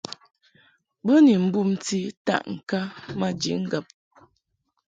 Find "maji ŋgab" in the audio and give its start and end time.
3.19-3.85